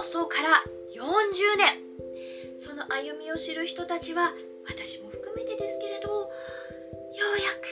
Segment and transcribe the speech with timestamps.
[0.00, 0.64] 構想から
[0.96, 2.58] 40年。
[2.58, 4.32] その歩みを知る人たちは
[4.66, 7.68] 私も含めてですけれどようやく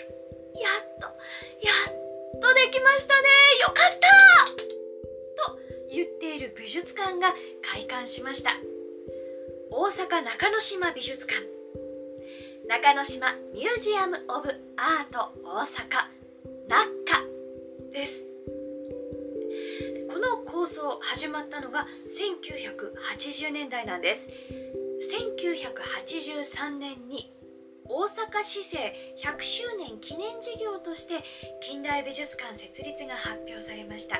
[0.60, 1.06] やっと
[1.64, 3.28] やっとできましたね。
[3.62, 5.52] よかった！
[5.52, 5.58] と
[5.90, 8.50] 言っている美術館が開館しました。
[9.70, 11.46] 大阪中之島美術館。
[12.68, 16.08] 中之島ミュージアム・オブ・アート大阪。
[16.68, 17.22] ナッカ
[17.90, 18.27] です。
[20.18, 24.28] この構想始まったのが1980年代なんです。
[25.14, 27.32] 1983年に
[27.84, 31.22] 大阪市政100周年記念事業として
[31.62, 34.18] 近代美術館設立が発表されました。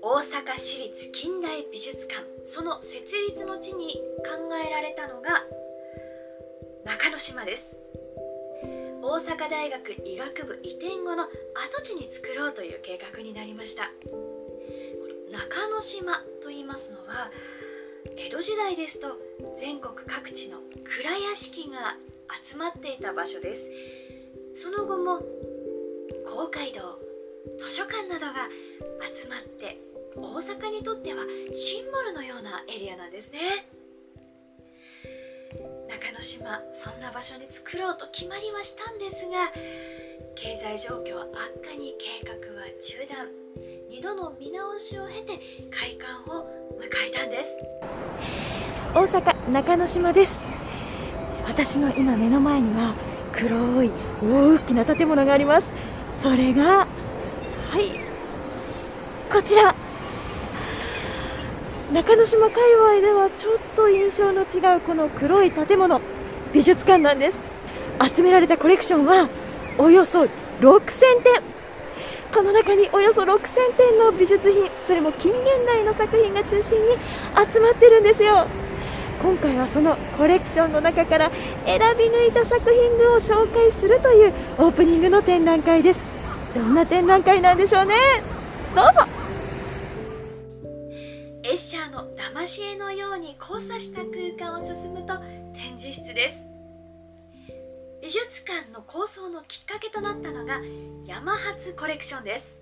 [0.00, 5.42] 大阪市立近代美術館その設立の地に考えられたのが
[6.84, 7.80] 中之島です。
[9.10, 13.90] 大阪大学医学部移転後の跡地に作ろうという計画になりました。
[14.06, 14.14] こ
[15.32, 17.32] の中之島と言いますのは
[18.16, 19.18] 江戸時代ですと
[19.58, 21.96] 全国各地の蔵屋敷が
[22.44, 23.56] 集まっていた場所で
[24.54, 24.62] す。
[24.62, 25.18] その後も
[26.24, 27.00] 公会堂
[27.58, 28.48] 図書館などが
[29.12, 29.80] 集まって
[30.14, 31.24] 大阪にとっては
[31.56, 33.66] シンボルのようなエリアなんですね。
[36.30, 39.50] 島そんな場所に作ろうと決まりはしたんですが
[40.36, 43.26] 経済状況悪化に計画は中断。
[43.90, 46.46] 2度の見直しを経て開館を
[46.78, 47.50] 迎えたんです。
[48.94, 50.40] 大阪中之島です。
[51.44, 52.94] 私の今目の前には
[53.32, 53.90] 黒い
[54.22, 55.66] 大きな建物があります。
[56.22, 56.86] それがは
[57.80, 57.90] い
[59.32, 59.74] こちら。
[61.92, 66.00] 中之島界隈ではちょっと印象の違うこの黒い建物。
[66.52, 67.38] 美術館なんです。
[68.14, 69.28] 集められたコレクションは
[69.78, 70.28] およそ6000
[71.22, 71.42] 点。
[72.32, 73.38] この中におよそ6000
[73.76, 76.96] 点の美術品それも近現代の作品が中心に
[77.52, 78.46] 集まってるんですよ。
[79.20, 81.30] 今回はそのコレクションの中から
[81.66, 86.00] 選び抜いた作品群を紹介するというオープニングの展覧会です。
[86.54, 87.94] どんな展覧会なんでしょうね。
[88.74, 89.06] どうぞ。
[91.42, 95.14] エッシャーの騙し絵のように交差した空間を進むと
[95.60, 96.36] 展示室です。
[98.00, 100.58] 美術館の構想のきっかけとなったのが
[101.04, 102.56] 山初コレクションです。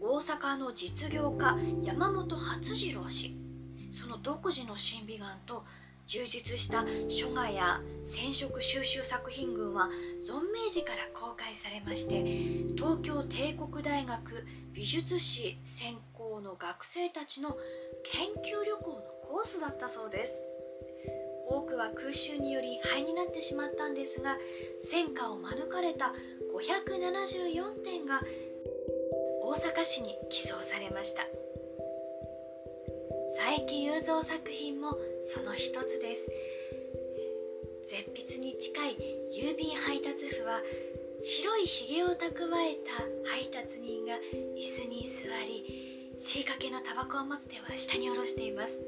[0.00, 3.34] 大阪の実業家山本初次郎氏。
[3.90, 5.64] その独自の審美眼と
[6.06, 9.88] 充実した書画や染色収集作品群は
[10.24, 12.22] 存命時から公開されまして
[12.76, 17.56] 東京帝国大学美術史専攻の学生たちの
[18.04, 20.40] 研究旅行のコースだったそうです。
[21.48, 24.36] 多くは空襲により灰になってしまったんですが
[24.80, 26.12] 戦火を免れた
[26.54, 28.20] 574点が
[29.42, 31.22] 大阪市に寄贈されました。
[33.36, 36.30] 佐伯雄三作品もその一つです。
[37.88, 38.96] 絶筆に近い
[39.32, 40.60] 郵便配達婦は
[41.22, 42.18] 白いひげを蓄
[42.60, 44.14] えた配達人が
[44.56, 48.78] 椅子に座り吸いかけのタバコを持つ手は下に下ろしています。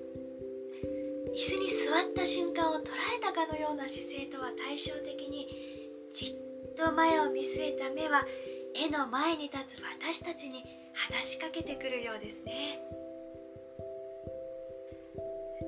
[1.35, 5.49] 椅子に座った瞬間を捉えたかのような姿勢とは対照的に
[6.13, 8.25] じっと前を見据えた目は
[8.75, 10.65] 絵の前に立つ私たちに
[10.95, 12.81] 話しかけてくるようですね。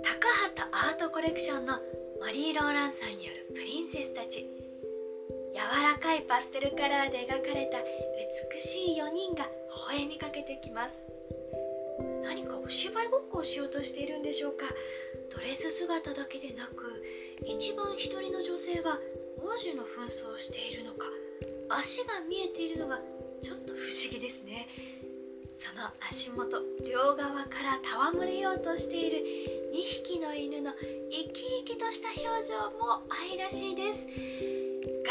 [0.02, 1.75] 高畑アートコレクションの
[2.20, 4.46] マリー・ローランさんによるプリンセスたち。
[5.54, 7.78] 柔らかいパステルカラーで描かれた
[8.52, 9.50] 美しい4人が微
[9.86, 11.11] 笑みかけてきます。
[12.72, 14.64] 芝居ごっこをしようとしているんでしょうか？
[15.30, 17.04] ドレス姿だけでなく
[17.44, 18.98] 一番左の女性は
[19.36, 21.04] 王子の紛争をしているのか？
[21.69, 22.98] 足が見えているのが
[23.42, 24.69] ちょっと不思議ですね。
[25.52, 27.78] その足元両側から
[28.08, 29.19] 戯れようとしている
[29.72, 30.72] 2匹の犬の
[31.10, 33.98] 生き生きとした表情も愛らしいです。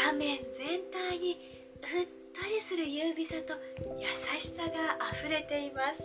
[0.04, 1.38] 画面全体に
[1.80, 3.54] うっとりする優美さと
[3.98, 6.02] 優しさがあふれています。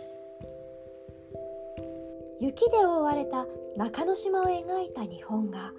[2.40, 3.46] 雪で覆われた
[3.76, 5.72] 中之島を描いた日本画。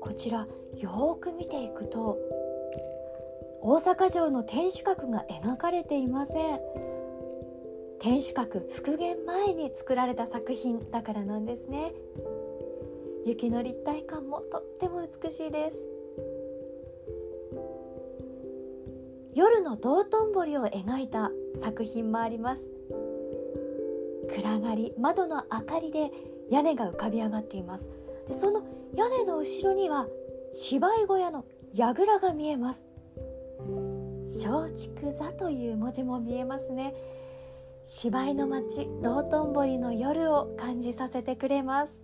[0.00, 2.18] こちらよく見ていくと
[3.60, 6.60] 大阪城の天守閣が描かれていません。
[8.00, 11.92] 天守閣復元前に作られた作品だからなんですね。
[13.24, 15.84] 雪の立体感もとっても美しいです。
[19.34, 22.68] 夜の道頓堀を描いた作品もあります。
[24.34, 26.10] 暗がり窓の明かりで
[26.50, 27.90] 屋根が浮かび上がっています。
[28.26, 28.62] でその
[28.94, 30.06] 屋根の後ろには
[30.52, 31.44] 芝居小屋の
[31.74, 32.86] 櫓が見えます。
[34.44, 36.94] 松竹座という文字も見えますね。
[37.82, 42.00] 芝居の町道頓堀の夜を感じさせてくれます。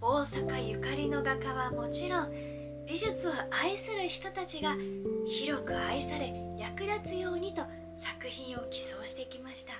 [0.00, 2.30] 大阪ゆかりの画家はもちろん
[2.86, 4.76] 美術を愛する人たちが
[5.26, 7.62] 広く愛され役立つようにと
[7.96, 9.72] 作品を寄贈してきました。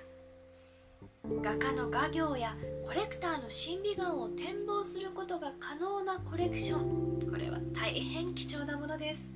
[1.42, 2.54] 画家の画業や
[2.84, 7.30] コレクターの審美眼を展望することが可能なコレクション。
[7.30, 9.30] これは大変貴重なものです。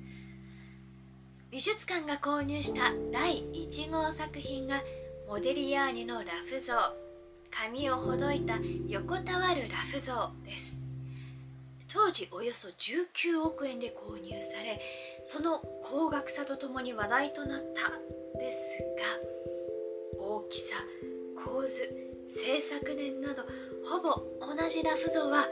[1.49, 4.83] 美術館が購入した第1号作品が
[5.27, 6.73] モデリアーニのラフ像。
[7.51, 10.75] 髪をほどいた横たわるラフ像です。
[11.91, 14.79] 当時およそ19億円で購入され
[15.25, 17.89] その高額さとともに話題となった。
[18.37, 18.83] です
[20.19, 20.75] が大きさ
[21.45, 21.87] 構図
[22.29, 23.43] 制作年など
[23.89, 25.45] ほぼ同じラフ像は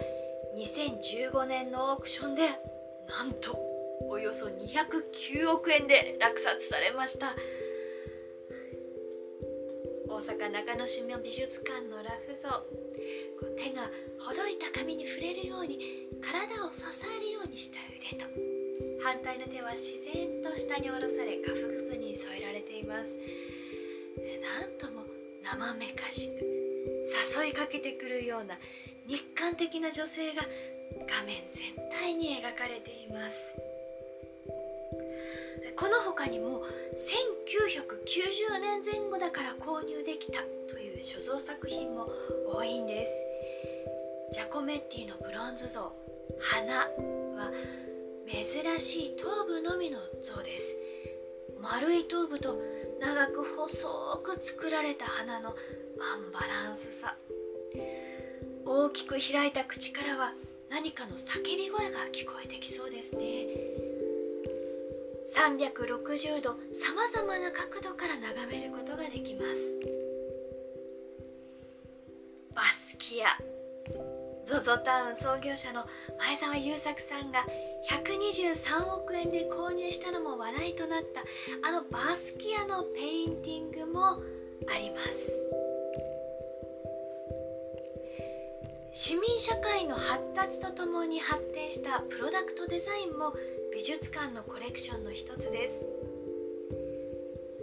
[0.58, 2.42] 2015年のオークションで
[3.08, 3.58] なんと
[4.10, 7.36] およそ209億円で落札されました。
[10.10, 12.50] 大阪中之島美術館のラフ像。
[13.58, 13.90] 手が
[14.20, 15.80] ほどいた紙に触れるように
[16.22, 18.26] 体を支えるようにした腕と
[19.04, 23.18] 反対の手は自然と下に下ろされ下腹部に添えられています。
[24.42, 25.04] なんとも
[25.50, 26.34] 生めかしく
[27.42, 28.56] 誘いかけてくるような
[29.08, 30.42] 日韓的な女性が
[31.08, 33.56] 画面全体に描かれています。
[35.78, 36.64] この他にも
[36.96, 42.10] 1990年前後だから購入できたという所蔵作品も
[42.48, 43.08] 多いんで
[44.32, 44.34] す。
[44.34, 45.94] ジャコメッティのブロンズ像
[46.40, 46.90] 「花」
[47.38, 47.52] は
[48.28, 50.78] 珍しい頭部のみの像です。
[51.60, 52.60] 丸い頭部と
[53.00, 57.16] 長く細く作られた花のアンバランスさ。
[58.66, 60.34] 大きく開いた口からは
[60.70, 63.48] 何かの叫び声が聞こえてきそうですね。
[65.30, 69.74] 360度さまざまな角度から眺めることができます。
[72.56, 73.28] バスキア。
[74.48, 75.86] ZOZO タウン創業者の
[76.18, 77.46] 前澤友作さんが
[77.90, 81.22] 123億円で購入したのも話題となった
[81.68, 84.18] あのバスキアのペインティングもあ
[84.78, 85.48] ります。
[88.92, 93.34] 市民社会の発達とともに発展したプロダクトデザインも
[93.74, 95.86] 美術館のコレクションの一つです。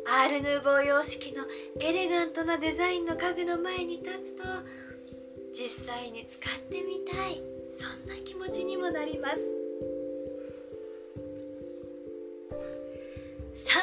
[0.06, 1.44] アール・ヌーボー様式の
[1.80, 4.44] エレガントなデザインの家具の前に立つと
[5.52, 7.54] 実際に使ってみたい。
[7.80, 9.53] そんな気持ちにもなります。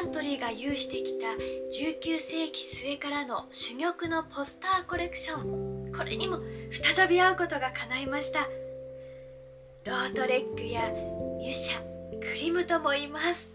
[0.02, 5.92] サントリーが有してきた19世紀末からの珠玉のポスターコレクション。
[5.92, 8.40] これにも再び会うことが叶いました。
[9.84, 10.90] ロートレックや
[11.38, 11.80] ミュシャ
[12.20, 13.50] クリムともいます。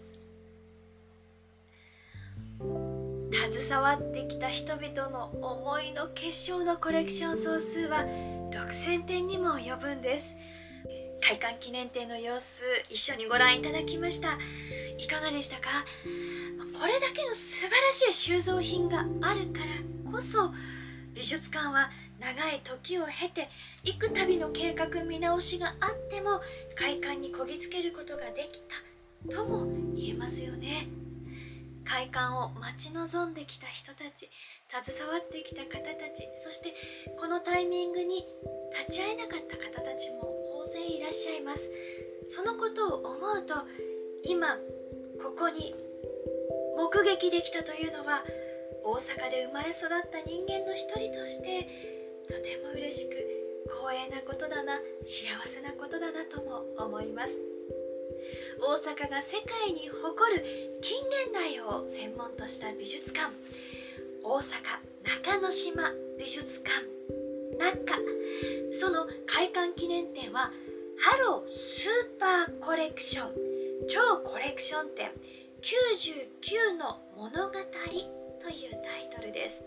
[3.32, 8.04] 携わってきた人々の思いの結晶のコレクション総数は
[8.50, 10.34] 6000点にも及ぶんです。
[11.20, 14.38] 開館記念展の様子一緒にご覧いただきました。
[14.98, 15.68] いかがでしたか？
[16.78, 20.52] これだけの素晴らしい収蔵品があるからこそ
[21.12, 23.48] 美術館は長い時を経て
[23.82, 26.40] 幾度の計画見直しがあっても
[26.76, 29.66] 開館にこぎつけることができたとも
[29.96, 30.86] 言えますよね。
[31.84, 34.30] 開館を待ち望んできた人たち
[34.68, 35.80] 携わってきた方た
[36.14, 36.74] ちそして
[37.18, 38.26] このタイミングに
[38.86, 41.70] 立ち会えなかった方たちも大勢いらっしゃいます。
[42.28, 43.54] そのことを思うと
[44.22, 44.56] 今
[45.22, 45.74] ここに
[46.78, 48.22] 目撃できたというのは
[48.84, 51.66] 大阪で生まれ育った人間の一人として
[52.30, 53.18] とても嬉しく
[53.82, 57.32] 光栄なことだな幸せなことだなとも思います。
[58.62, 63.26] 大阪が世界に誇る近現代を専門とした美術館。
[64.22, 64.42] 大阪
[65.02, 65.82] 中之島
[66.16, 66.86] 美術館。
[67.58, 67.98] 中
[68.78, 70.52] その開館記念展は
[70.96, 73.32] ハロースーパーコレクション。
[73.88, 75.10] 超コレクション展。
[75.60, 79.66] 99の物語というタイトルです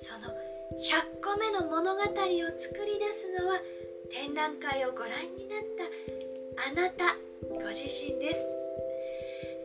[0.00, 0.34] その
[0.80, 3.60] 100個目の物語を作り出すのは
[4.10, 7.16] 展覧会をご覧になったあなた
[7.62, 8.40] ご自身です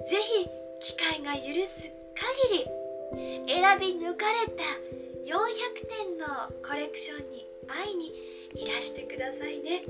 [0.09, 2.87] ぜひ機会が許す限り
[3.47, 4.63] 選び抜かれた
[5.25, 6.25] 400点の
[6.65, 8.13] コレクションに会いに
[8.55, 9.83] いらしてくださいね。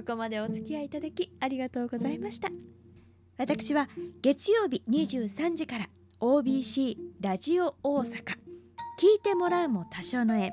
[0.00, 2.48] ここまでお付き合いいただきありがとうございました。
[3.36, 3.86] 私は
[4.22, 5.90] 月曜日23時から
[6.20, 8.14] OBC ラジオ大阪。
[8.98, 10.52] 聞いてもらうも多少の縁。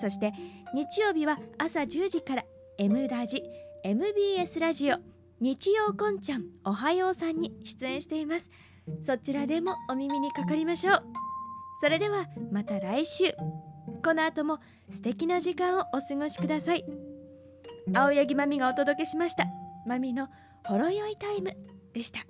[0.00, 0.32] そして
[0.74, 2.44] 日曜日は朝10時から
[2.78, 3.44] M ラジ
[3.84, 4.96] MBS ラジオ。
[5.40, 8.50] 日曜こんちゃんおはようさんに出演しています。
[9.00, 11.02] そちらでもお耳にかかりましょう。
[11.80, 13.34] それではまた来週。
[14.04, 14.58] この後も
[14.90, 17.09] 素敵な時間をお過ごしください。
[17.94, 19.46] 青柳まみがお届けしました
[19.86, 20.28] まみの
[20.64, 21.56] ほろ酔いタイム
[21.92, 22.20] でした。